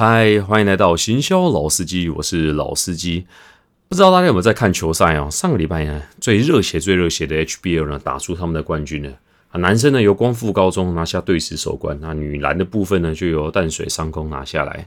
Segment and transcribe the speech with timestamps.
[0.00, 3.26] 嗨，欢迎来到行销老司机，我是老司机。
[3.88, 5.28] 不知道大家有没有在看球赛哦？
[5.28, 9.10] 上个礼拜呢，最热血、最热血的 HBL 呢，打出他们的冠军了。
[9.50, 14.86] 啊，男生呢由光复高中拿下队史首冠，那女篮的部分呢就由淡水商工拿下来。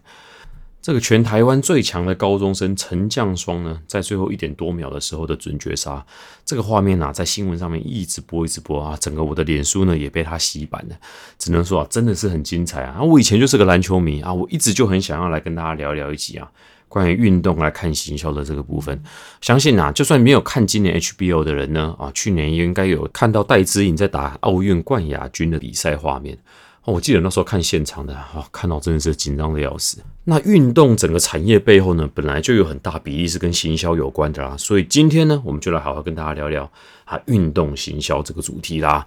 [0.82, 6.04] 这个全台湾最强的高中生陈将双呢，在最后一点多秒的时候的准绝杀，
[6.44, 10.96] 这个画面啊，在新闻上面一直播一直播啊，整个我的脸书呢也被他洗版了，
[11.38, 13.00] 只能说啊，真的是很精彩啊！
[13.04, 16.50] 我以前就是个篮球迷啊，我一直就很想要来跟大家聊聊一集啊，
[16.88, 19.00] 关于运动来看行销的这个部分。
[19.40, 26.40] 相信啊，就算没有看今年 HBO 的人呢，啊，去年也应该有看到戴资颖在打奥运冠亚军的比赛画面。
[26.84, 30.00] 哦，我记得那时候看现场的，哦，看到真的是紧张的要死。
[30.24, 34.56] 那运动整个产业背后呢，本来就有很大比例是跟行销有关的啦。
[34.58, 36.72] 所以今天呢，我们就来好好跟大家聊聊
[37.06, 39.06] 啊，运动行销这个主题啦。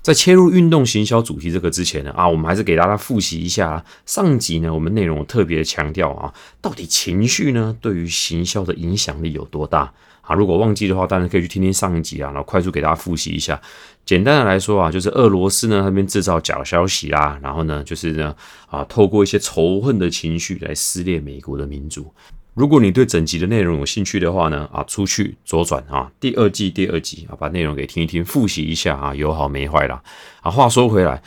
[0.00, 9.92] 在切入运动行销主题这个之前呢，啊，我们还是给大家复习一下上集呢，我们内容特别强调啊，到底情绪呢对于行销的影响力有多大
[10.28, 10.34] 啊？
[10.36, 13.60] 如果忘记的话，当然可以去听听上一集啊，然后快速给大家复习一下。
[14.04, 18.34] 简单的来说啊，就是俄罗斯呢那边制造假消息啦，然后呢就是呢
[18.68, 22.06] 啊，透过一些仇恨的情绪来撕裂美国的民主。
[22.54, 30.02] 如果你对整集的内容有兴趣的话呢，啊，出去左转啊，第二季第二集啊，把内容给听一听，复习一下啊，有好没坏啦。
[30.42, 30.50] 啊。
[30.50, 31.22] 话说回来。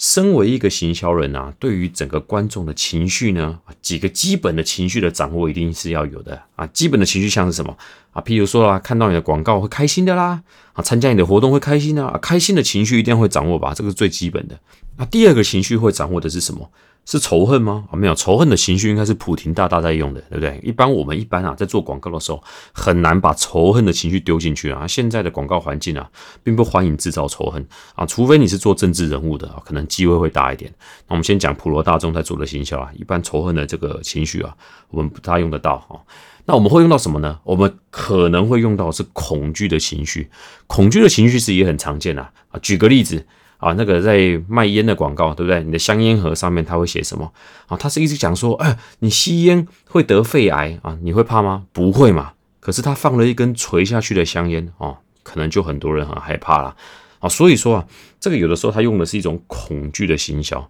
[0.00, 6.66] 身为一个行销人啊，对于整个观众的情绪呢，几个基本的情绪的掌握一定是要有的啊。
[6.68, 7.76] 基本的情绪像是什么
[8.12, 8.22] 啊？
[8.22, 14.58] 譬如说啊，看到你的广告会开心的啦，啊，参加你的活动会开心的啊，开心的情绪一定会掌握吧，这个是最基本的。
[14.96, 16.70] 那第二个情绪会掌握的是什么？
[17.10, 17.88] 是仇恨吗？
[17.90, 20.60] 啊，没有，仇恨的情绪应该是普廷大大在用的，对不对？
[20.62, 22.40] 一般我们一般啊，在做广告的时候，
[22.72, 24.86] 很难把仇恨的情绪丢进去啊。
[24.86, 26.08] 现在的广告环境啊，
[26.44, 27.66] 并不欢迎制造仇恨
[27.96, 30.72] 啊，除非你是做政治人物的啊，可能机会会大一点。
[31.08, 34.54] 那我们先讲普罗大众在做的行销啊，一般仇恨的这个情绪啊，
[34.90, 35.98] 我们不大用得到啊。
[36.44, 37.40] 那我们会用到什么呢？
[37.42, 40.30] 我们可能会用到是恐惧的情绪，
[40.68, 42.30] 恐惧的情绪是也很常见啊。
[42.50, 43.26] 啊，举个例子。
[43.60, 45.62] 啊，那个在卖烟的广告，对不对？
[45.62, 47.30] 你的香烟盒上面它会写什么？
[47.68, 51.66] 啊，他是一直讲说，哎，你吸烟会得肺癌啊，你会怕吗？
[51.72, 52.32] 不会嘛。
[52.58, 56.74] 可是他放了一根垂下去的香烟，哦，可能就很多人很害怕了。
[57.20, 57.86] 啊，所以说啊，
[58.18, 60.68] 这个有的时候他用的是一种恐惧的行销。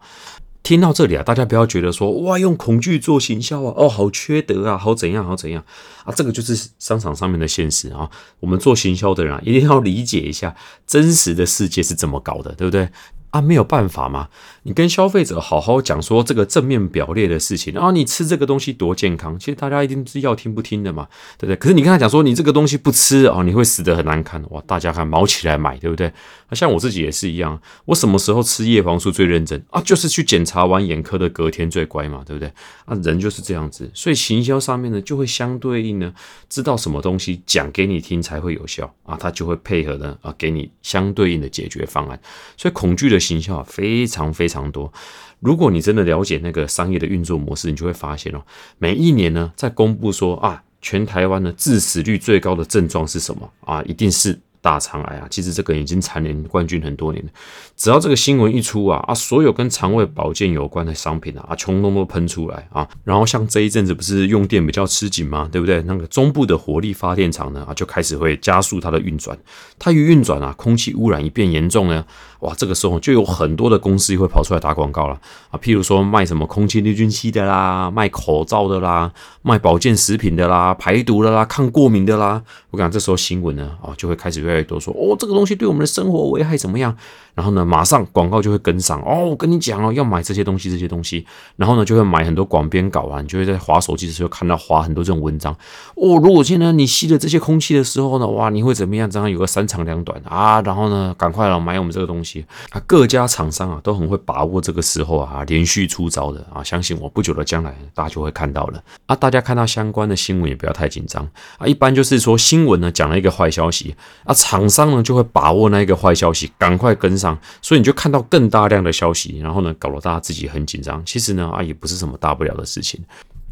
[0.62, 5.64] 听到这里啊，大家不要觉得说哇，用恐惧做行销啊，哦，好缺德啊，好怎样，好怎样
[6.04, 6.12] 啊？
[6.14, 8.08] 这个就是商场上面的现实啊。
[8.40, 10.54] 我们做行销的人啊，一定要理解一下
[10.86, 12.88] 真实的世界是怎么搞的，对不对？
[13.30, 14.28] 啊，没有办法嘛！
[14.64, 21.06] 你跟消费者好好讲说这个正面表列的事情啊，你吃这个东西多健康，其实大家一定是要听不听的嘛，
[21.38, 21.56] 对不对？
[21.56, 24.60] 可是你跟他讲说你这个东西不吃啊，你会死得很难看哇！
[24.66, 26.12] 大家看毛起来买，对不对？
[26.48, 29.80] 那像我自己也是一样，我什么时候吃叶黄素最认真啊？
[29.84, 32.52] 就是去检查完眼科的隔天最乖嘛，对不对？
[32.84, 36.12] 啊，人就是这样子，所以行销上面呢就会相对应呢，
[36.48, 42.20] 知道什么东西讲给你听才会有效啊，他就会配合呢啊，给你相对应的解决方案。
[42.56, 43.19] 所以恐惧的。
[43.20, 44.92] 行销非常非常多，
[45.38, 48.42] 如果你真的了解那个商业的运作模式，你就会发现哦，
[48.78, 54.40] 每一年呢，在公布说啊，全台湾的致死率最高的症状是什么啊，一定是。
[54.62, 57.30] 大肠癌啊，其实这个已经蝉联冠军很多年了。
[57.76, 62.86] 只要这个新闻一出啊啊，所有跟肠胃保健有关的商品啊啊，通通都喷出来啊。
[63.04, 65.48] 然后像这一阵子不是用电比较吃紧吗？
[65.50, 65.80] 对不对？
[65.84, 69.38] 那个中部的火力发电厂呢啊，就开始会加速它的运转。
[69.78, 72.04] 它一运转啊，空气污染一变严重呢，
[72.40, 75.18] 哇，这个时候就有很多的公司会跑出来打广告了
[75.50, 75.58] 啊。
[75.62, 79.10] 譬如说卖什么空气滤菌器的啦，卖口罩的啦，
[79.40, 82.42] 卖保健食品的啦，排毒的啦，抗过敏的啦。
[82.70, 84.49] 我讲这时候新闻呢啊，就会开始。
[84.50, 86.96] 越来越多说哦，这个东西对我们的生活危害怎么样？
[87.40, 89.24] 然后呢，马上广告就会跟上哦。
[89.24, 91.24] 我跟你讲哦，要买这些东西，这些东西。
[91.56, 93.22] 然后呢，就会买很多广编稿啊。
[93.22, 95.50] 你就会在划手机的时候看到划很多这种文章
[95.94, 96.20] 哦。
[96.22, 99.10] 如果现在你吸了这些空气的时候呢，哇，你会怎么样？
[99.10, 100.60] 这样有个三长两短啊。
[100.60, 102.82] 然后呢，赶快了买我们这个东西啊。
[102.86, 106.62] 各家厂商啊都很会把握这个时候啊，连续出招的啊。
[106.62, 109.16] 相信我，不久的将来大家就会看到了啊。
[109.16, 111.26] 大家看到相关的新闻也不要太紧张
[111.56, 111.66] 啊。
[111.66, 113.96] 一般就是说新闻呢讲了一个坏消息。
[114.24, 117.29] 啊，厂商呢就会把握那一个坏消息，赶快跟上，
[117.60, 121.02] 所以你就看到更大量的消息，然后呢，搞得大家自己很紧张。
[121.04, 123.00] 其实呢，啊，也不是什么大不了的事情。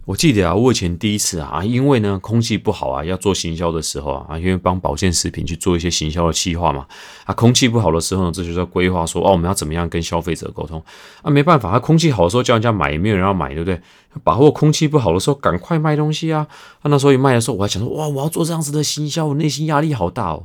[0.05, 6.87] 我记得啊，我以前第一次啊，因为呢空气不好啊，要做行销的时候啊，啊，因为帮保健食品去做一些行销的企划嘛，
[7.27, 10.83] 啊，空气不好的时候呢，这就是要规划说，哦，我们要怎么样跟消费者沟通
[11.21, 11.31] 啊？
[11.31, 13.79] 没办法，他空气好的时候叫人家买，也没有人要买，对不对？
[14.25, 16.47] 把握空气不好的时候，赶快卖东西啊！
[16.81, 20.45] 啊，那时候一卖的时候，我还想说，哇，我要做这样子的行销，我内心压力好大哦。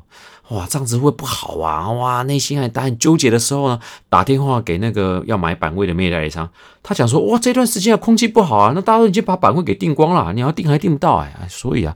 [0.50, 1.90] 哇，这样子会不好啊！
[1.90, 3.80] 哇，内心还很纠结的时候呢，
[4.10, 6.48] 打电话给那个要买板位的面代理商，
[6.84, 11.96] 他讲说，哇，这段时间空气不好啊，那大家都已经把板位给订光了，你要订还订不到哎，所以啊。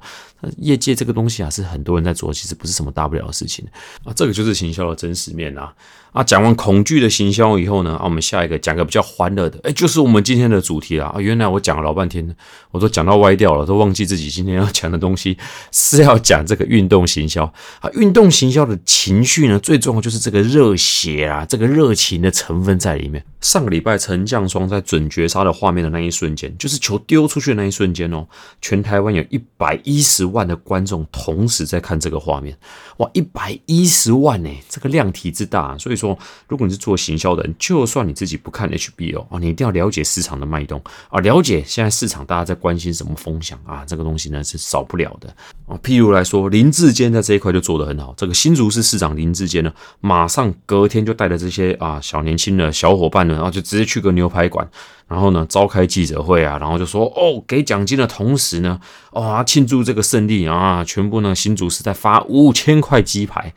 [0.58, 3.66] 业界这个东西啊，是很多人在做，其实不是什么大不了的事情
[4.04, 4.14] 啊。
[4.16, 5.74] 这个就是行销的真实面啊。
[6.14, 11.08] 啊，讲完恐惧的行销以后呢，啊，我们下一个讲个比较欢乐的，哎，就是我们今天的主题啦。
[11.08, 12.36] 啊，原来我讲了老半天，
[12.72, 15.38] 我都讲到歪掉了，都忘记自己今天要讲的东西
[15.72, 17.44] 是要讲这个运动行销
[17.82, 17.90] 啊。
[17.94, 23.24] 运动行销的情绪呢，最重要就是这个热血啊，这个热情的成分在里面。
[23.42, 28.26] 上个礼拜陈将双在准绝杀的画面的那一瞬间，就是球丢出去的那一瞬间哦，
[28.60, 32.58] 全台湾有一百一十万的观众同时在看这个画面，
[32.98, 45.28] 哇，一百一十万呢，这个量体之大，所以说，如果你是做行销的人，就算你自己不看 HBO 啊，你一定要了解市场的脉动啊，了解现在市场大家在关心什么风向啊，这个东西呢是少不了的
[45.68, 45.78] 啊。
[45.84, 53.28] 譬如来说，林志坚在这一块就做得很好，这个新竹市市长林志坚呢，马上隔天就带着这些啊小年轻的小伙伴。
[53.28, 54.66] 然后就直接去个牛排馆，
[55.08, 58.80] 然后呢召开记者会啊，然后就说哦给奖金的同时呢，
[59.12, 63.54] 哇庆祝这个胜利啊，全部呢新竹是在发五千块鸡排，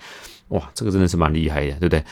[0.49, 2.05] 哇这个真的是蛮厉害的，对不对？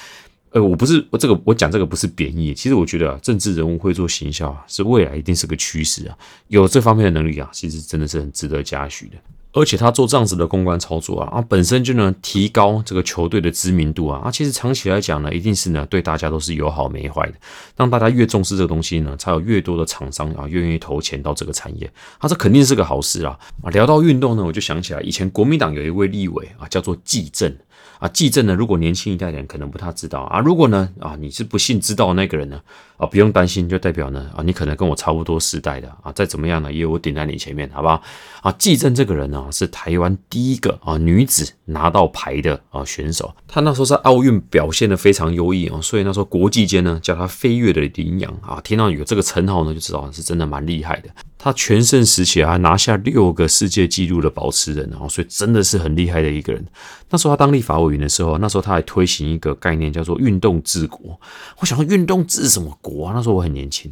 [0.50, 6.16] 呃我不是我这个我讲这个不是贬义，其实我觉得政治人物会做行销啊，是未来一定是个趋势啊，
[6.48, 9.16] 有这方面的能力啊，其实真的是很值得嘉许的。
[9.52, 17.34] 而且他做这样子的公关操作啊，啊，本身就能提高这个球队的知名度啊，啊，其实长期来讲呢，一定是呢对大家都是有好没坏的。
[17.76, 23.38] 让大家越重视这个东西呢，才有越多的厂商啊愿意投钱到这个产业，啊，这肯定是个好事啊。
[23.62, 27.56] 啊，聊到运动呢，我就想起来以前国民党有一位立委啊，叫做纪政。
[27.98, 28.54] 啊，纪政呢？
[28.54, 30.38] 如果年轻一代的人可能不太知道啊。
[30.38, 32.60] 如果呢，啊，你是不幸知道那个人呢，
[32.96, 36.12] 啊，不用担心，就代表呢，啊，你可能跟我差不多时代的啊。
[36.12, 38.02] 再怎么样呢，也有我顶在你前面，好不好？
[38.42, 43.34] 啊，纪政这个人呢，是台湾第一个啊女子拿到牌的啊选手。
[43.46, 48.60] 他那时候在奥运表现的非常优异啊，所以那时候国际间呢叫他飞跃的羚羊啊。
[48.62, 51.08] 听到有这个称号呢，就知道是真的蛮厉害的。
[51.40, 56.64] 他全盛时期还拿下六个世界纪录的保持人，然后所以真的是很厉害的一个人。
[57.10, 61.18] 那时候他当立法委员的时候，那时候他还推行一个概念叫做“运动治国”。
[61.60, 63.12] 我想说，运动治什么国？
[63.14, 63.90] 那时候我很年轻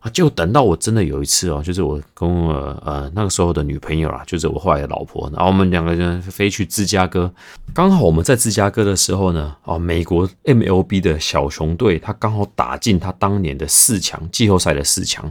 [0.00, 2.52] 啊，就等到我真的有一次哦，就是我跟我
[2.84, 7.32] 呃那个时候的女朋友啊，就是我后来的老婆，然后我们两个人飞去芝加哥，
[7.74, 15.28] 刚好我们在芝加哥的时候呢，哦，美国 MLB 的小熊队他刚好打进他当年的四强季后赛的四强，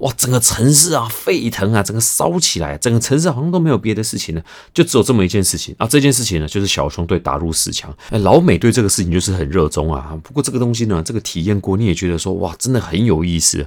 [0.00, 4.42] 哇，整个城市啊沸腾啊，整个烧起来，整个城市好像都没有别的事情了，
[4.72, 13.66] 就只有这么一件事情啊，这件事情呢就是小熊队打入四强，哎，老美对这个事情就是很热衷啊，不过这个东西呢，这个体验过你也觉得说哇，真的很有意思。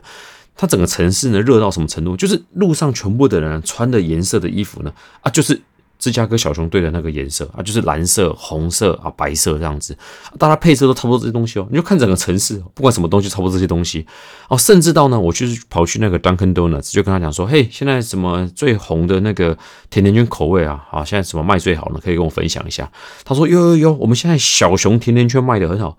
[0.59, 2.17] 它整个城市呢热到什么程度？
[2.17, 4.91] 就是路上全部的人穿的颜色的衣服呢
[5.21, 5.61] 啊，就是
[5.99, 9.97] 芝加哥小熊队的那个颜色啊，就是蓝色、红色啊、白色这样子，
[10.37, 11.67] 大家配色都差不多这些东西哦。
[11.69, 14.05] 你就看整个城市，不管什么东西，差不多这些东西
[14.47, 14.57] 哦。
[14.57, 19.57] 甚至到呢，我就是跑去那个 Dunkin Donuts，就跟他讲说：“嘿，现在什么最红的那个
[19.89, 20.85] 甜甜圈口味啊？
[20.89, 21.99] 好，现在什么卖最好呢？
[22.03, 22.91] 可以跟我分享一下。”
[23.25, 25.97] 他说：“有有有，我们现在小熊甜甜圈卖的很好。”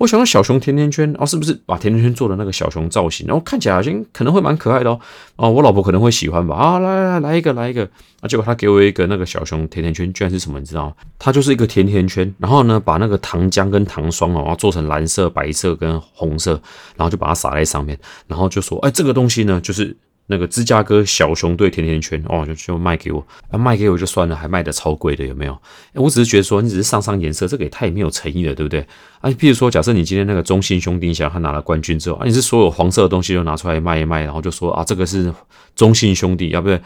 [0.00, 3.26] 我想到小熊甜甜圈哦，是不是把甜甜圈做的那个小熊造型？
[3.26, 4.98] 然后看起来好像可能会蛮可爱的哦。
[5.36, 6.56] 哦，我老婆可能会喜欢吧。
[6.56, 7.84] 啊，来来来，一个，来一个。
[8.22, 10.58] 啊，结果他给我一个那个小熊甜甜圈，居然是什么？
[10.58, 10.94] 你知道吗？
[11.18, 16.52] 它就是一个甜甜圈，然后呢，把那个糖浆跟糖霜哦，做成蓝色、白色跟红色，
[16.96, 19.94] 然后就把它撒在上面，然后就说：“哎，这个东西呢，就是。”
[20.30, 25.58] 那个芝加哥小熊队甜甜圈哦，就就卖给我，啊卖给我就算了，还卖的超贵的，有没有？
[25.94, 28.86] 我只是觉得说，你只是上上颜色，这个也太没有诚意了，对不对？
[29.20, 35.34] 啊，譬如说，假设你今天那个中信兄弟想他拿了冠军之后，啊，你是所有黄色的东西都拿出来卖一卖，然后就说啊，这个是
[35.74, 36.78] 中信兄弟，要不对？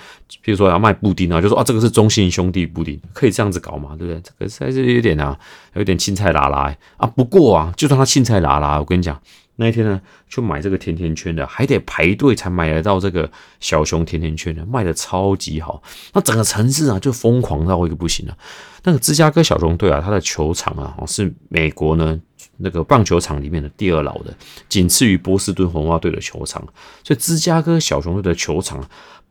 [0.42, 4.20] 譬如说要卖布丁啊，就说啊，这个是中信兄弟布丁，可以这样子搞嘛，对不对？
[4.22, 5.38] 这个实在是有点啊，
[5.74, 7.06] 有点青菜拉拉啊。
[7.06, 9.20] 不过啊，就算他青菜拉拉，我跟你讲。
[9.56, 13.30] 那一天呢，去买这个甜甜圈的，还得排队才买得到这个
[13.60, 15.82] 小熊甜甜圈的，卖的超级好。
[16.12, 18.36] 那整个城市啊，就疯狂到一个不行了。
[18.82, 22.20] 那个芝加哥小熊队啊，它的球场啊，是美国呢
[22.56, 24.34] 那个棒球场里面的第二老的，
[24.68, 26.60] 仅次于波士顿红袜队的球场。
[27.02, 28.84] 所以芝加哥小熊队的球场。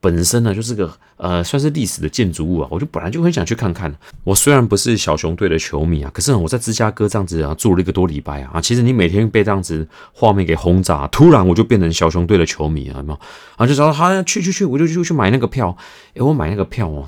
[0.03, 3.95] 本身呢就是个呃算是历史的建筑物啊，我就本来就很想去看看。
[4.25, 13.19] 我虽然不是小熊队的球迷啊，可是我在芝加哥这样子啊住了一个多礼拜啊，其实你每天被这样子画面给轰炸，突然我就变成小熊队的球迷了，有没有？
[13.55, 15.77] 啊，就说好去去去，我就就去买那个票。
[16.15, 17.07] 诶，我买那个票哦，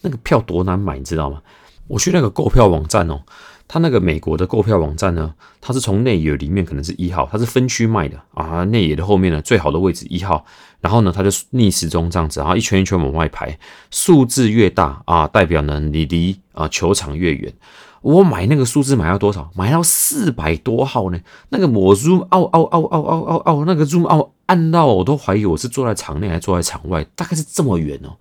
[0.00, 1.40] 那个票多难买，你知道吗？
[1.86, 3.20] 我去那个购票网站哦。
[3.66, 8.62] 他那个美国的购票网站呢，它是从内野里面可能是一号，它是分区卖的啊。
[8.64, 10.44] 内野的后面呢，最好的位置一号，
[10.84, 13.58] 然后呢，它就逆时钟这样子，然后一圈一圈往外排，
[13.90, 17.50] 数字越大啊，代表呢你离啊球场越远。
[18.02, 19.50] 我买那个数字买到多少？
[19.54, 21.18] 买到四百多号呢？
[21.48, 28.14] 那个抹 zoom 哦哦哦哦哦哦，那个 zoom 哦按到我都怀疑我是坐在场内还是坐在场外，大概是这么远哦。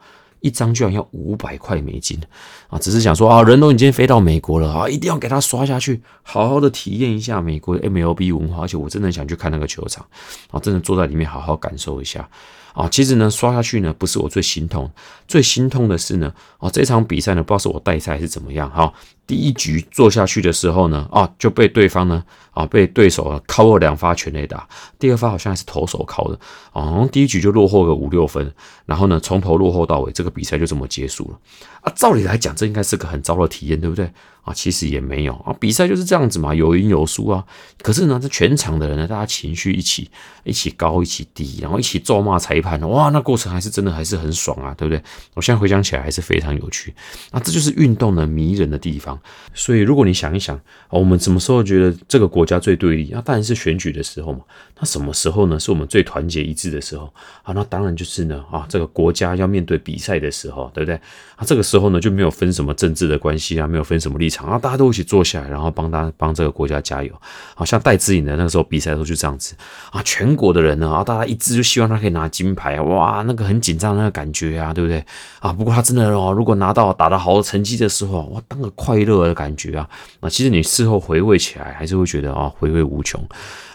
[0.44, 2.20] 一张居然要五百块美金
[2.68, 2.78] 啊！
[2.78, 8.64] 只是想说啊，人都已经飞到美国了啊，一定要给他刷下去，好好的体验一下美国的 MLB 文化。
[8.64, 10.06] 而且我真的想去看那个球场
[10.52, 12.30] 啊，真的坐在里面好好感受一下
[12.74, 12.90] 啊。
[12.90, 14.92] 其实呢，刷下去呢，不是我最心痛，
[15.30, 18.92] 最心痛的是呢，啊，这场比赛呢，不知道是我带赛是怎么样哈。
[19.26, 24.68] 第一局做下去的时候呢，啊，就被对方呢，啊，被对手啊敲了两发全垒打。
[25.00, 26.40] 第二发好像还是投手敲的，
[26.72, 28.54] 啊，第一局就落后个五六分，
[28.86, 31.40] 然后呢，从头落后到尾，这个比赛就这么结束了。
[31.82, 34.12] 啊，照理来讲，这应该是个很糟的体验，对不对？
[34.44, 37.46] 啊，其实也没有啊，比赛就是这样子嘛，有赢有输啊。
[37.82, 40.10] 可是呢，这全场的人呢，大家情绪一起
[40.44, 45.02] 一起高，一起低，然后一起咒骂裁判，哇，那过程还是真的还是很爽啊，对不对？
[45.34, 46.94] 我现在回想起来还是非常有趣。
[47.32, 49.13] 啊，这就是运动的迷人的地方。
[49.54, 53.10] 所以，如果你想一想，我们什么时候觉得这个国家最对立？
[53.12, 54.40] 那当然是选举的时候嘛。
[54.80, 55.60] 那什么时候呢？
[55.60, 57.06] 是我们最团结一致的时候
[57.44, 57.54] 啊？
[57.54, 60.96] 那当然就是呢啊，这个国家要面对比赛的时候，对不对？
[61.36, 67.14] 啊，这个时候呢就没有分什么政治的关系啊，没有分什么立场啊，大家都一起坐下来，然后帮他帮这个国家加油。
[67.56, 69.56] 好像戴资颖的那个时候比赛的时候就这样子
[69.92, 75.06] 啊，全国的人呢啊，大家一致就希望他可以拿金牌，哇，那个很紧张那个感觉啊，对不对？
[75.40, 79.90] 啊，不过他真的哦，如果拿到打得好的成绩的时候，哇，当个快乐的感觉啊，
[80.22, 83.20] 那，其实你事后回味起来，还是会觉得啊，回味无穷。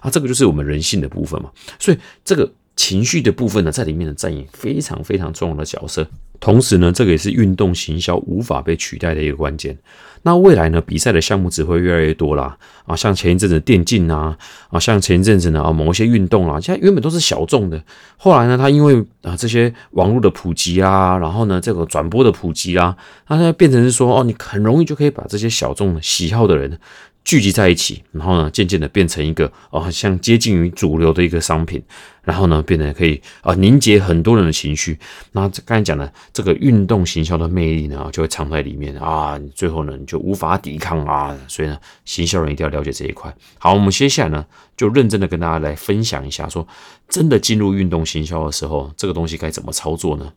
[0.00, 6.08] 啊，这个就是我们人性的部分嘛，所以这个情绪的部分呢，在里面呢扮演非常非常重要的角色。
[6.40, 9.76] 同时呢，这个也是运动行销无法被取代的一个关键。
[10.22, 12.56] 那未来呢，比赛的项目只会越来越多啦。
[12.86, 14.36] 啊，像前一阵子电竞啊，
[14.70, 17.82] 啊，像前一阵子呢啊，某一些运动啊，现在原本都是小众的，
[18.16, 22.96] 后来呢，它因为啊这些网络的普及啊，然后呢这个转播的普及啊，
[23.26, 26.78] 它现在变成是说哦，你很容易就可以把这些小众喜好的人。
[27.28, 31.82] 聚集在一起，然后呢，渐渐的变成一个哦，像接近于主流的一个商品，
[32.22, 34.98] 然后呢，变得可以啊凝结很多人的情绪。
[35.32, 41.36] 那这刚才讲的这个运动行销的魅力呢，就会藏在里面啊，最后呢，你就无法抵抗啊。
[41.48, 43.30] 所以呢，行销人一定要了解这一块。
[43.58, 46.66] 好，我们接下来呢，就认真的跟大家来分享一下，说
[47.10, 50.32] 真的进入运动行销的时候，这个东西该怎么操作呢？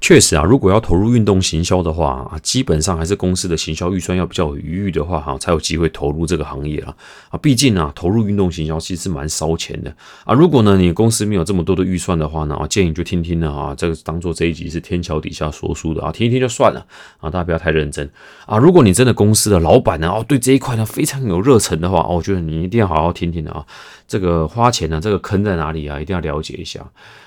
[0.00, 6.94] 确实啊，如果要投入运动行销的话啊，基本上还是公司的行销预算要比较有余裕的话哈，才有机会投入这个行业啊
[7.30, 10.32] 啊，毕竟啊，投入运动行销其实是蛮烧钱的啊。
[10.32, 16.86] 如果呢，你公司没有这么多的预算的话呢啊，建议就听听呢啊，这个当做这一集是天桥底下说书的啊，听一听就算了
[17.18, 18.08] 啊，大家不要太认真
[18.46, 18.56] 啊。
[18.56, 23.66] 如果你真的公司的老板呢哦，对这一块呢非常有热忱的话哦，我觉得你一定要好好听听的啊。
[24.06, 26.00] 这个花钱呢，这个坑在哪里啊？
[26.00, 26.80] 一定要了解一下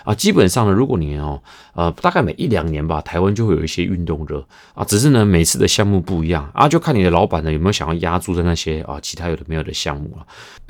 [0.04, 0.16] 啊！
[0.16, 1.40] 基本上呢，如果你哦，
[1.76, 4.86] 呃，大概每一两两年吧，台湾就会有一些运动热啊。
[4.86, 10.26] 只是呢，每次的项目不一样啊，就看你的老板呢有没有想要压注在那些啊其他有的没有的项目了。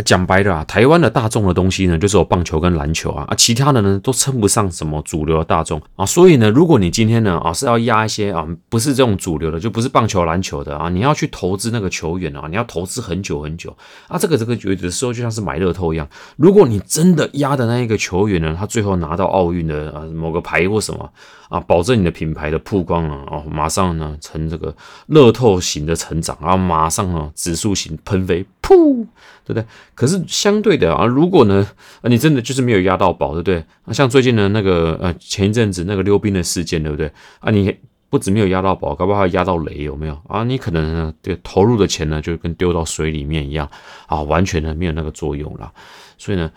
[0.05, 6.05] 讲白了啊，台湾的大众的东西呢，就是有棒球跟篮球啊啊，其他的呢都称不上什么主流的大众啊。
[6.05, 13.75] 所以呢，如果你今天呢啊是要压一些啊不是这种主流的，就不是棒球篮球的啊，你要去投资那个球员啊，你要投资很久很久
[14.07, 14.17] 啊。
[14.17, 16.07] 这个这个有的时候就像是买乐透一样。
[16.38, 21.12] 如果你真的压的那一个球员呢，他最后拿到奥运的啊某个牌或什么
[21.51, 24.74] 啊，保证你的品牌的曝光啊，哦，马上呢成这个
[25.08, 29.05] 乐透型的成长啊，马上呢指数型喷飞，噗，
[29.46, 29.65] 对不对？
[29.93, 31.67] 可是相对的啊，如果呢
[32.01, 33.65] 啊你真的就是没有压到宝，对不对？
[33.84, 37.12] 啊，像最近的那个呃前一阵子那个溜冰的事件，对不对？
[37.41, 37.75] 啊，你。
[38.12, 40.43] 不止没有压到宝，搞不好压到雷，有没有啊？
[40.43, 43.65] 你可能呢，这投入的钱呢，就跟丢到水里面一样
[44.05, 45.72] 啊，完全呢没有那个作用了。
[46.17, 46.51] 所以呢，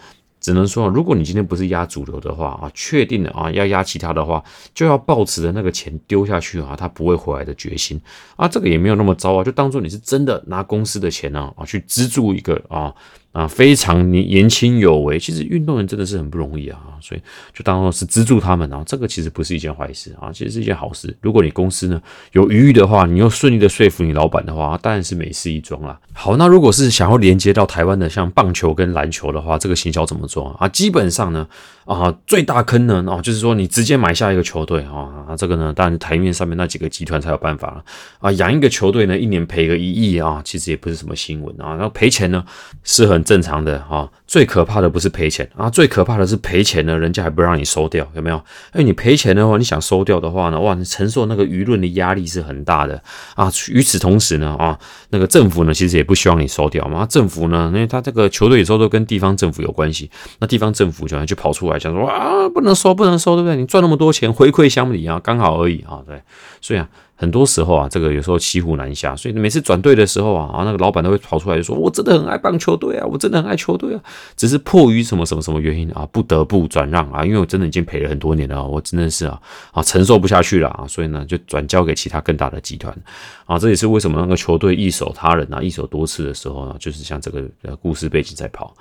[0.45, 7.99] 只能说，如果你今天不是压主流的话啊，确定的啊，要压其他的话，就要抱持着那个钱丢下去啊，它不会回来的决心
[8.37, 12.95] 啊，这个也没有那么糟啊，就当做你是真的拿公司的钱呢啊，去资助一个啊。
[13.35, 17.21] 啊，非常年年轻有为，其实运动员真的是很不容易啊，所以
[17.53, 21.13] 就当做是资助他们啊，这个其实不是一件坏事啊，其实是一件好事。
[21.21, 22.01] 如果你公司呢
[22.31, 25.99] 有余裕的话，你又顺利的说服你老板的话，当然是美事一桩啦。
[26.13, 30.69] 好，那如果是想要连接到台湾的像棒球跟篮球的话，这个行销怎么做啊？
[30.69, 31.45] 基本上呢，
[31.85, 37.85] 啊，最大坑呢，啊，就是说你直接买下一个球队啊，这个呢，当然台面上面那几个集团才有办法了
[38.21, 42.45] 啊，养一个球队呢，一年赔个一亿啊，其实也不是什么新闻啊，然后赔钱呢
[42.85, 43.25] 是很。
[43.25, 48.37] 正常的啊，最可怕的不是赔钱啊，最可怕的是赔钱呢，人家还不让你收掉，有没有？
[48.73, 53.03] 哎，你赔钱的话，你想收掉的话呢，哇，你承受那个舆论的压力是很大的
[53.35, 53.51] 啊。
[53.71, 57.07] 与此同时呢，啊，那个政府呢，其实也不希望你收掉嘛。
[57.07, 63.57] 政府呢，因为他这个球队有时候都跟地方政府有关系，那地方政府就就跑出来讲说啊，不能收，不能收，对不对？
[63.57, 66.21] 你赚那么多钱回馈乡里啊，刚好而已啊，对。
[66.61, 74.01] 所以啊，很多时候啊，这个有时候骑虎难下，所以每次转队的时候啊，啊，那个老板都会跑出来说：“我真的很爱棒球队啊，我真的很爱球队啊，
[74.35, 79.39] 只是迫于什么什么什么原因啊，不得不转让啊，因为我真的已经赔了很多年了，我真的是啊
[79.73, 82.97] 啊承受不下去了啊，所以呢，就转交给其他更大的集团
[83.45, 88.75] 啊，这也是为什么那个球队易手他人啊，易手多次的时候呢，就是像这个呃故事背景在跑。”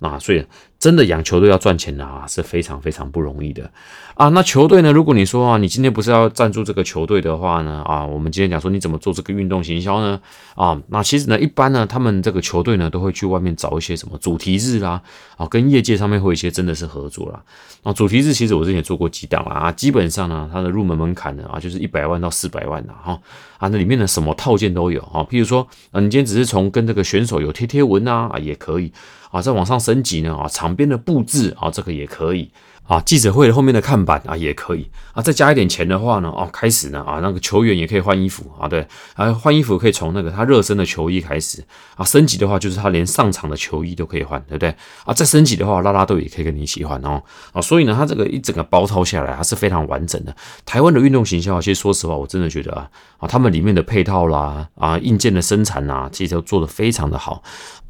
[0.00, 0.44] 啊，所以
[0.78, 3.68] 真的养球队要赚钱的啊，是非常非常不容易的
[4.14, 4.28] 啊。
[4.28, 4.92] 那球队呢？
[4.92, 10.20] 如果你说啊，你今天不是要赞助这个球队的话呢，啊，我们今天讲说你怎么做这个运动行销呢？
[10.54, 15.02] 啊，那其实呢，一般呢，他们这个球队呢，都会去外面找一些什么主题日啦，
[15.36, 17.42] 啊，跟业界上面会有一些真的是合作啦。
[17.82, 23.18] 啊，主题日其实我之前也做过几档了啊，基本上呢，它的入门门槛呢啊，就是一百万到四百万的哈
[23.58, 28.92] 啊，那里面的什么套件都有啊，譬如说啊，你今天只是从跟这个选手有贴贴文啊啊，也可以。
[29.30, 32.50] 啊，再往上升级呢啊，长场边的布置啊，这个也可以
[32.86, 41.64] 啊，记者会后面的看板啊也可以啊，再加一点钱的话呢，哦，开始呢啊，那个球员也可以换衣服啊，对，啊换衣服可以从那个他热身的球衣开始
[41.96, 44.74] 啊，升级的话就是他连上场的球衣都可以换，对不对？
[45.04, 47.22] 啊，再升级的话，拉拉队也可以跟你一起换哦，
[47.52, 50.34] 啊，所以呢，他这个一整个包套下来，它是非常完整的。
[50.66, 57.42] 台湾的运动行销，其实说实话，我真的觉得啊，啊，他们里面的配套啦，啊，硬件的生产呐，其实都做得非常的好。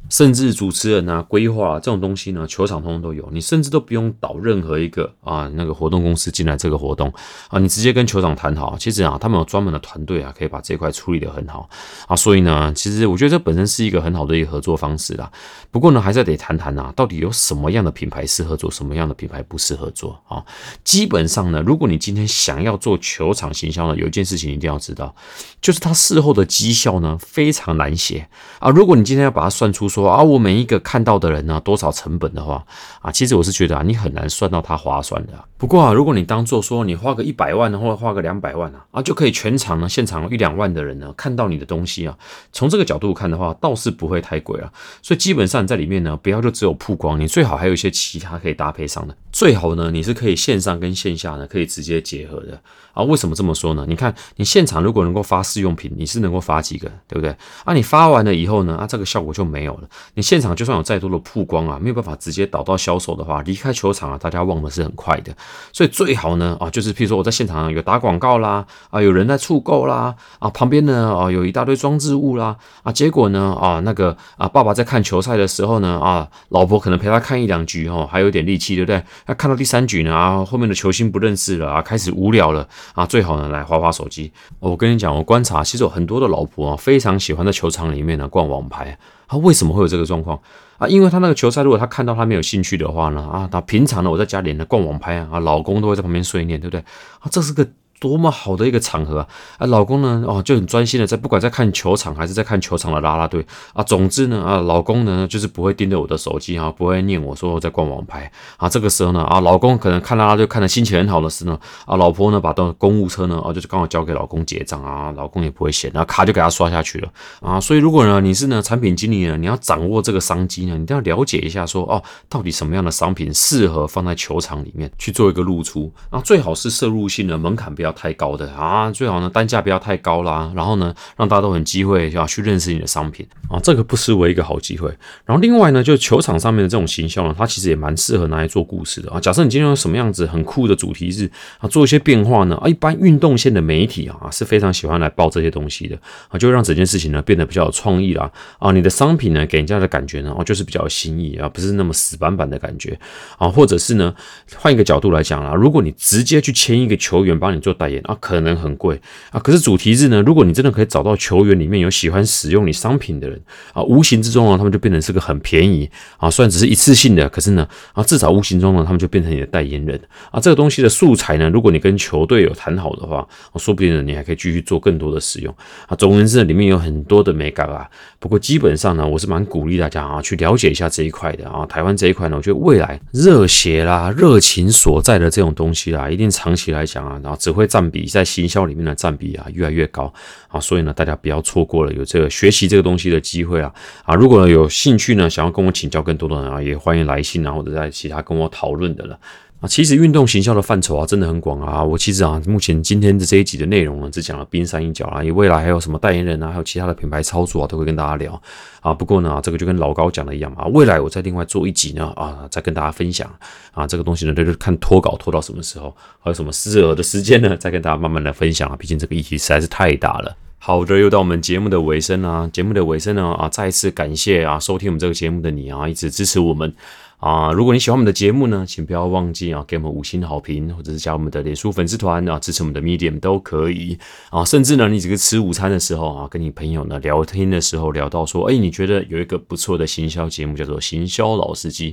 [0.09, 7.13] 甚至主持人啊、规划这种东西呢，球场通通都有，你甚至都不用导任何一个啊那个活动公司进来这个活动
[7.49, 8.75] 啊，你直接跟球场谈好。
[8.79, 11.69] 其实啊，他们有专门的团队啊，可以把这块处理得很好
[12.07, 12.15] 啊。
[12.15, 15.31] 所以呢，其实我觉得这本身是一个很好的一个合作方式啦。
[15.69, 20.43] 不过呢，还是得谈谈呐，到底有什么样的品牌适合做，什么样的品牌不适合做啊？
[20.83, 25.13] 基本上呢，如果你今天想要做球场行销呢，有一件事情一定要知道，
[25.61, 28.71] 就是它事后的绩效呢非常难写啊。
[28.71, 29.87] 如果你今天要把它算出。
[29.99, 32.65] 说啊，我每一个看到的人呢，多少成本的话
[33.01, 35.33] 啊，其实我是觉得啊，你很难算到它划算的。
[35.57, 42.17] 不过啊，如果你当做说你花个一百万呢，或者花个两百万啊，啊就可以全场呢，现场一两万的人呢看到你的东西啊，
[42.53, 44.71] 从这个角度看的话，倒是不会太贵啊。
[45.01, 49.15] 所以基本上在里面呢，不要就只有曝光，你最好还有一些其他可以搭配上的。
[49.31, 52.59] 最好呢，你是可以线上跟线下呢可以直接结合的
[52.93, 53.03] 啊。
[53.03, 53.85] 为什么这么说呢？
[53.87, 57.35] 你看你现场如果能够发试用品，你是能够发几个，对不对？
[57.65, 59.88] 啊，你发完了以后呢，啊这个效果就没有了。
[60.13, 65.33] 你现场就算有再多的曝光啊，没有办法直接导到销售的话，离开球场啊，大家忘的是很快的。
[65.71, 79.03] 所以最好呢啊，就是譬如说我在现场有打广告啦，啊有人在促购啦，啊旁边呢啊有一大堆装置物啦，啊结果呢啊那个啊爸爸在看球赛的时候呢啊老婆可能陪他看一两局哦，还有点力气，对不对？
[79.25, 84.31] 那看到第三局呢啊后面的球星不认识了啊，开始无聊了啊，最好呢来划划手机。
[84.59, 88.97] 我跟你讲，我观察其实有很多的老婆啊，非常喜欢在球场里面呢逛网牌。
[89.29, 90.37] 他为什么会有这个状况
[90.77, 90.87] 啊？
[90.87, 96.81] 因为他那个球赛，如果他看到他没有兴趣的话呢，啊，他平常呢，我在家里呢逛网拍啊，老公都会在旁边碎念，对不对？
[97.19, 97.65] 啊，这是个。
[97.99, 99.27] 多么好的一个场合啊！
[99.57, 100.23] 啊，老公呢？
[100.25, 103.83] 哦，就很专心的在，不管在看球场还是在看球场的啦啦队啊。
[103.83, 108.69] 总之呢，啊，老公呢就是不会盯着我的手机啊，不会念我说我在逛网拍啊。
[108.69, 117.09] 这个时候呢，啊，老公可能看啦啦队看的心情很好的时候呢，啊，老婆呢把到公务车呢，哦，就是刚好交给老公结账啊，老公也不会嫌，然后卡就给他刷下去了
[117.41, 117.59] 啊。
[117.59, 127.99] 所以如果呢你是呢产品经理呢，你要掌握这个商机呢，你都要了解一下说哦，到底什么样的商品适合放在球场里面去做一个露出啊，最好是摄入性的门槛不要。
[127.99, 134.87] 太高的啊，最好呢单价不要太高啦，然后呢让大家都很机会要去认识你的商品啊，这个不失为一个好机会。
[135.25, 139.19] 然后另外呢，就球场上面的这种行销呢，它其实也蛮适合拿来做故事的啊。
[139.19, 145.97] 假设你今天有什么样子很酷的主题日啊，做一些变化呢啊，一般运动线的媒体啊是非常喜欢来报这些东西的
[146.29, 152.97] 啊，就让整件事情呢变得比较有创意啦啊，你的商品呢给人家的感觉呢哦就是比较有新意啊，不是那么死板板的感觉
[153.37, 154.15] 啊，或者是呢
[154.55, 157.75] 换一个角度来讲啊，如果你直接去签一个球员帮你做。
[157.79, 158.99] 代言啊，可能很贵
[159.31, 159.39] 啊。
[159.39, 166.29] 可是主题日呢，如果你真的可以找到球员里面有喜欢使用你商品的人啊，无形之中啊，他们就变成是个很便宜啊。
[166.29, 169.97] 虽然只是一次性的，可是呢啊，至少无形中呢，他们就变成你的代言人
[170.29, 170.39] 啊。
[170.41, 175.55] 这个东西的素材呢，如果你跟球队有谈好的话，说不定呢，你还可以继续做更多的使用
[175.87, 175.95] 啊。
[175.95, 177.89] 总而言之，里面有很多的美感啊。
[178.19, 181.65] 不过基本上呢，我是蛮鼓励大家啊，去了解一下这一块的啊。
[181.65, 187.68] 台湾这一块呢，我觉得未来热血啦、热情所在的这种东西啦，一定长期来讲啊，然后只会。
[187.69, 190.11] 占比在行销里面的占比啊越来越高
[190.49, 193.71] 啊，所以呢大家不要错过了有这个学习这个东西的机会啊
[194.03, 194.15] 啊！
[194.15, 199.17] 如果有兴趣呢，想要跟我请教更多的人啊，也欢迎来信啊，或者在其他跟我讨论的了。
[199.61, 201.83] 啊，其实运动行销的范畴啊，真的很广啊。
[201.83, 208.41] 我其实啊，目前今天的这一集的内容呢，只讲了冰山一角啊，也未来还有什么代言人啊，还有其他的品牌操作啊，都会跟大家聊
[208.79, 208.93] 啊。
[208.93, 213.29] 不过呢，这个就跟老高讲的一样嘛，未来我再另外做一集呢，啊，再跟大家分享
[213.73, 218.77] 啊，这个东西呢，就是看拖稿拖到什么时候，还有什么适合的时间呢，再跟大家慢慢的分享啊。
[218.77, 220.33] 毕竟这个议题实在是太大了。
[220.57, 226.73] 好的，又到我们节目的尾声啊，节目的尾声呢，啊，再一次感谢啊，收听我们这个节目的你啊，一直支持我们。
[227.19, 234.45] 啊，如果你喜欢我们的节目呢，请不要忘记啊，给我们五星好评，或者是加我们的脸书粉丝团啊，支持我们的 Medium 都可以啊。
[234.45, 241.91] 甚至呢，你这个吃午餐的时候啊，跟你朋友呢聊天的时候聊到说，哎，你觉得有一个不错的行销节目叫做《行销老司机》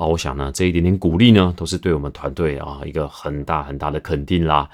[0.00, 4.70] 啊，我想呢，这一点点鼓励呢，都是对我们团队啊一个很大很大的肯定啦。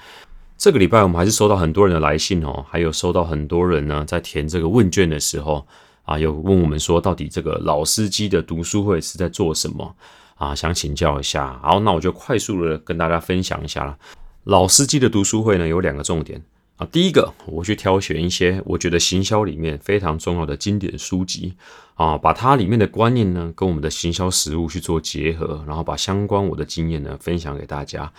[0.55, 5.65] 这个礼拜我们还是收到很多人的来信哦，还有收到很多人呢在填这个问卷的时候。
[6.05, 9.95] 啊，有问我们说，到底这个老司机的读书会是在做什么
[10.35, 10.55] 啊？
[10.55, 11.59] 想请教一下。
[11.61, 13.97] 好，那我就快速的跟大家分享一下了。
[14.43, 16.41] 老司机的读书会呢，有两个重点
[16.77, 16.87] 啊。
[16.91, 21.55] 第一个，我去挑选一些我觉得行销里面非常重要的经典书籍
[21.95, 28.13] 啊，把它里面的观念呢，跟我们的行销实务去做结合，然后把相关我的经验呢分享给大家。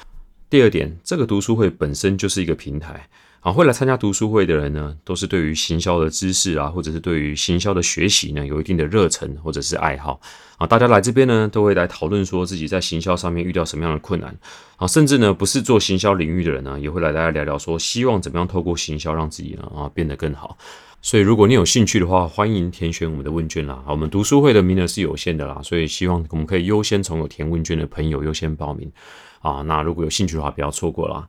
[0.51, 3.09] 第二点，这个读书会本身就是一个平台。
[3.47, 10.21] 啊，会来参加读书会的人呢，都是对于行销的知识啊，或者是对于行销的学习呢，有一定的热忱或者是爱好
[10.59, 10.67] 啊。
[10.67, 14.37] 大家来这边呢，都会来讨论说自己在行销上面遇到什么样的困难
[14.79, 20.59] 啊，甚至呢，不是做行销领域的人呢，也会来大家聊聊说，希望怎么样透过行销让自己呢啊变得更好。
[21.01, 23.81] 所以，如果你有兴趣的话，欢迎填选我们的问卷啦。
[23.87, 28.91] 我们读书会的名额是有限的啦，所以希望我们可以优先从有填问卷的朋友优先报名
[29.39, 29.63] 啊。
[29.63, 31.29] 那如果有兴趣的话，不要错过了。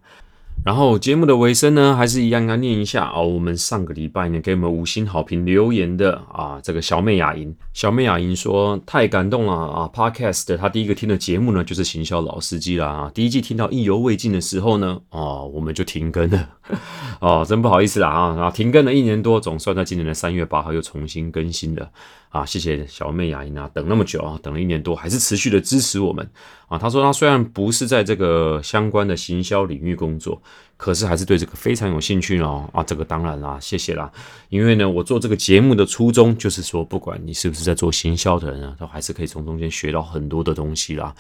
[0.65, 3.25] 然后节目的尾声呢，还是一样要念一下哦。
[3.25, 13.11] 我们上个礼拜呢，给我们五星好评留言的啊，这个小妹雅莹，小妹雅莹说太感动了啊！Podcast 她第一个听的节目呢，就是行销老司机啦啊。
[13.13, 16.49] 第一季听到意犹未尽的时候呢，哦，我们就停更了
[17.21, 21.89] 哦， 真不好意思啦啊啊，停更了一年多，总算在今年的三月八号又重新更新了。
[22.29, 26.29] 啊，谢谢小妹雅音啊，等那么久啊，等了一年多，还是持续的支持我们
[26.67, 26.77] 啊。
[26.77, 30.41] 他说他虽然不是在这个相关的行销领域工作，
[30.77, 32.69] 可是还是对这个非常有兴趣哦。
[32.71, 34.09] 啊，这个当然啦，谢谢啦。
[34.49, 41.13] 因为呢，我做这个节目的初衷就是说，不管你是不是在做行销的人啊，都还是可以从中间学到很多的东西啦。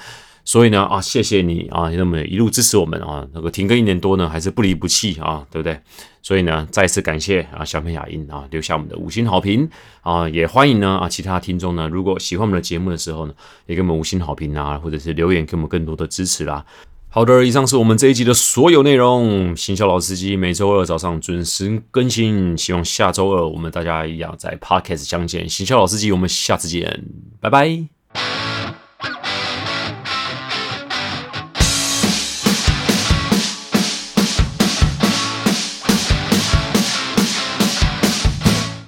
[0.45, 5.77] 所以呢，啊，谢谢你啊，那么一路支持我们啊，那个停更一年多呢，还是不离不弃啊，对不对？
[6.21, 9.69] 所以呢，再次感谢啊，小美雅音啊，留下我们的五星好评
[10.01, 13.33] 啊，也欢迎呢啊，其他听众呢，如果喜欢我们的节目的时候呢，
[13.65, 16.65] 也给我们五星好评啊，或者是留言给我们更多的支持啦。
[17.09, 19.55] 好的，以上是我们这一集的所有内容。
[19.55, 25.49] 行销老司机每周二早上准时更新，希望下周二我们大家一样在 Podcast 相见。
[25.49, 27.05] 行销老司机，我们下次见，
[27.39, 28.46] 拜拜。